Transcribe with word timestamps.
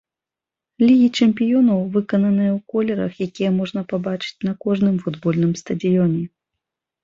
Лігі 0.85 1.09
чэмпіёнаў, 1.17 1.79
выкананая 1.97 2.49
ў 2.57 2.59
колерах, 2.75 3.11
якія 3.27 3.49
можна 3.61 3.81
пабачыць 3.95 4.43
на 4.51 4.57
кожным 4.67 4.95
футбольным 5.07 5.51
стадыёне. 5.65 6.21